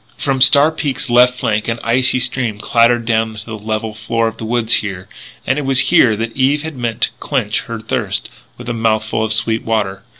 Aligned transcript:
From 0.17 0.41
Star 0.41 0.71
Peak's 0.71 1.11
left 1.11 1.39
flank 1.39 1.67
an 1.67 1.77
icy 1.83 2.17
stream 2.17 2.57
clatters 2.57 3.05
down 3.05 3.35
to 3.35 3.45
the 3.45 3.55
level 3.55 3.93
floor 3.93 4.27
of 4.27 4.37
the 4.37 4.45
woods, 4.45 4.77
here; 4.77 5.07
and 5.45 5.59
it 5.59 5.63
was 5.63 5.79
here 5.91 6.15
that 6.15 6.35
Eve 6.35 6.63
had 6.63 6.75
meant 6.75 7.01
to 7.03 7.09
quench 7.19 7.59
her 7.65 7.79
thirst 7.79 8.27
with 8.57 8.67
a 8.67 8.73
mouthful 8.73 9.23
of 9.23 9.31
sweet 9.31 9.61
water. 9.63 10.01